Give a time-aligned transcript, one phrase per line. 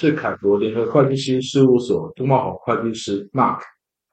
[0.00, 3.58] 是凯博联合会计师事务所杜茂宏会计师 Mark，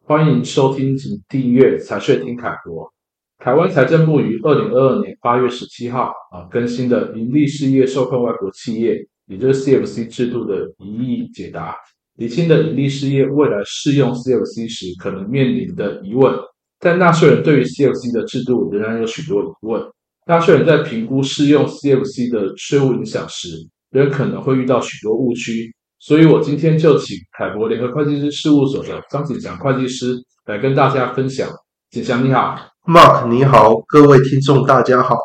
[0.03, 2.91] 欢迎收听及订阅财税听凯博。
[3.37, 11.75] 台湾财政部于二零二二年八月十七号啊更新的盈利事业受控外国企业，也就是 CFC 制度的疑义解答，
[12.15, 16.33] 厘清的盈利事业未来适用 CFC 时可能面临的疑问。
[16.79, 19.83] 但纳税人对于 CFC 的制度仍然有许多疑问。
[20.25, 23.49] 纳税人在评估适用 CFC 的税务影响时，
[23.95, 25.73] 仍可能会遇到许多误区。
[25.99, 30.13] 所以我今天就请凯博联合会计师事务所的张景祥会计师
[30.45, 31.49] 来跟大家分享。
[31.89, 35.15] 景祥你好，Mark 你好，各位听众大家好。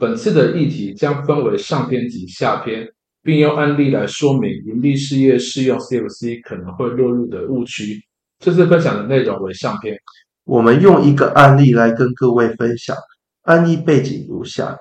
[0.00, 2.84] 本次的议题将分为上篇及下篇，
[3.22, 8.02] 并用案例来说明盈利事业适用 CFC 可能会落入的误区。
[8.40, 9.96] 这次分享的内容为上篇。
[10.44, 12.96] 我们用一个案例来跟各位分享。
[13.42, 14.76] 案例背景如下：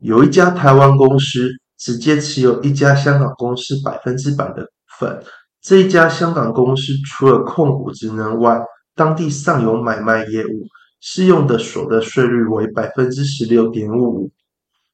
[0.00, 1.50] 有一家台湾公司
[1.82, 5.20] 直接持有一家香港公司百分之百的股份。
[5.60, 8.60] 这一家香港公司除了控股职能外，
[8.94, 10.64] 当地尚有买卖业务，
[11.00, 14.30] 适用的所得税率为百分之十六点五五。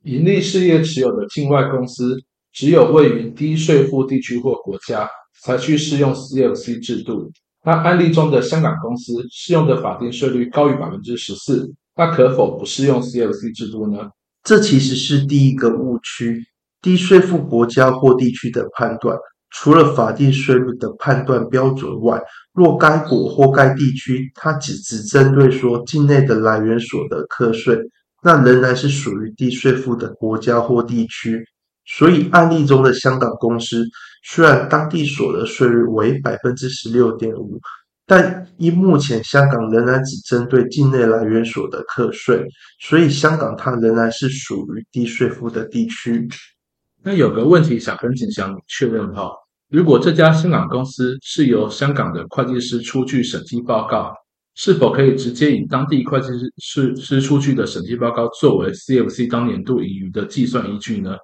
[0.04, 2.16] 营利事业持有的境外公司，
[2.54, 5.06] 只有位于低税负地区或国家，
[5.42, 7.30] 才需适用 CFC 制度。
[7.64, 14.08] 那案例中的香港公司适用的法定税率高于百分之十四，那可否不适用 CFC 制度呢？
[14.42, 16.42] 这其实是第一个误区。
[16.80, 19.16] 低税负国家或地区的判断，
[19.50, 22.20] 除了法定税率的判断标准外，
[22.52, 27.78] 若该国或该地区它只只针对说境内的来源所得课税，
[28.22, 31.42] 那仍然是属于低税负的国家或地区。
[31.86, 33.84] 所以案例中的香港公司，
[34.22, 37.58] 虽然当地所得税率为百分之十六点五，
[38.06, 42.44] 但因目前香港仍然只针对境内来源所得课税，
[42.80, 46.28] 所以香港它仍然是属于低税负的地区。
[47.02, 49.30] 那有个问题想跟景祥确认哈，
[49.70, 54.12] 如果这家香港公司是由香港的会计师出具审计报告，
[54.54, 56.28] 是否可以直接以当地会计
[56.58, 61.16] 师师出具的审计报告作为 CFC 当年度盈余的计算依据呢？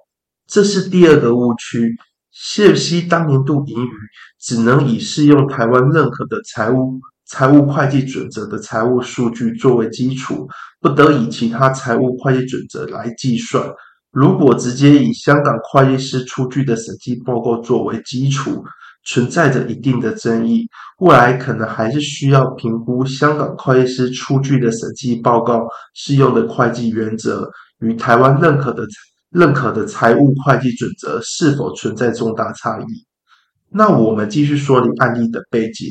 [0.47, 1.95] 这是第二个误区。
[2.33, 3.89] CFC 当年度盈余
[4.39, 10.47] 只能以适用台湾认可的财务财务会计准则的财务数据作为基础，
[10.81, 13.65] 不得以其他财务会计准则来计算。
[14.15, 18.63] 如果直接以香港会计师出具的审计报告作为基础，
[19.05, 20.65] 存在着一定的争议。
[20.99, 27.45] 未来可能还是需要评估香港会计师出具的审计报告适用的会计原则
[27.81, 28.83] 与台湾认可的。
[29.31, 32.85] 认可的财务会计准则是否存在重大差异？
[33.69, 35.89] 那我们继续说理案例的背景。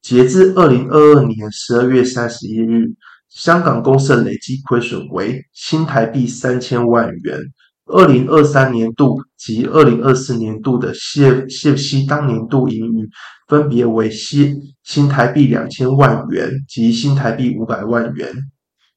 [0.00, 2.84] 截至二零二二年十二月三十一日，
[3.30, 7.40] 香港公司累计亏损为新台币三千万元。
[7.86, 13.08] 二零二三年度及二零二四年度的 CFC 当年度盈余
[13.48, 18.32] 分别为新新台币两千万元及新台币五百万元。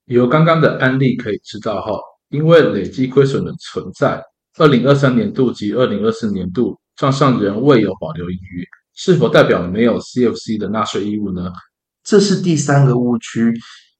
[0.05, 1.99] 由刚刚的案例可以知道哈。
[2.29, 4.21] 因为累计亏损的存在，
[4.57, 11.53] 二零二三年度及二零二四年度账上仍未有保留盈余，是否代表没有 CFC 的纳税义务呢？
[12.03, 13.53] 这是第三个误区。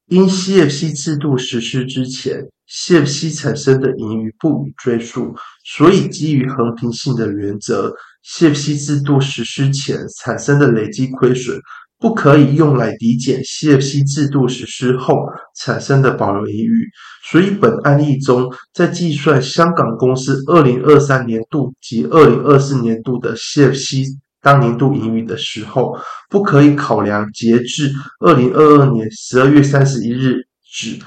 [0.08, 5.35] 因 CFC 制度实施之前，CFC 产生的盈余不予追溯，
[5.66, 7.94] 所以基于衡平性的原则
[8.25, 11.59] ，CFC 制度实施前产生的累计亏损。
[12.00, 15.16] 不可以用来抵减 CFC 制度实施后
[15.56, 16.88] 产生的保留盈余，
[17.27, 24.06] 所以本案例中，在计算香港公司二零二三年度及二零二四年度的 CFC
[24.44, 25.97] 当年度盈余的时候，
[26.29, 30.35] 不可以考量截至二零二二年十二月三十一日
[30.72, 31.00] 止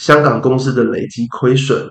[0.00, 1.86] 香港公司的累计亏损。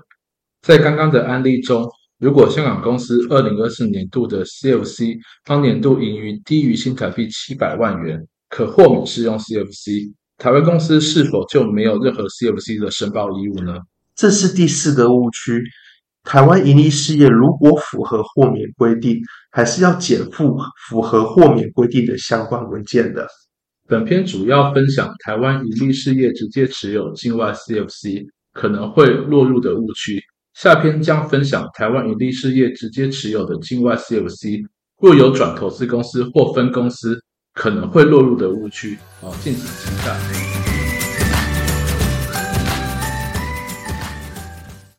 [0.62, 1.88] 在刚刚的案例中。
[2.18, 13.72] 如果香港公司二零二四年度的 CFC 当年度盈余低于新台币七百万元，可豁免适用 CFC，台湾公司是否就没有任何 CFC 的申报义务呢？
[14.14, 15.62] 这是第四个误区。
[16.22, 19.18] 台湾盈利事业如果符合豁免规定，
[19.50, 20.58] 还是要减负
[20.90, 23.26] 符合豁免规定的相关文件的。
[23.90, 30.22] 本篇主要分享台湾盈利事业直接持有境外 CFC 可能会落入的误区。
[30.54, 34.64] 下篇将分享台湾盈利事业直接持有的境外 CFC，
[35.02, 37.20] 若有转投资公司或分公司，
[37.52, 38.96] 可能会落入的误区。
[39.20, 40.59] 好，敬请期待。